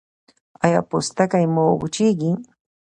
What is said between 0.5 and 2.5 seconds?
ایا پوستکی مو وچیږي؟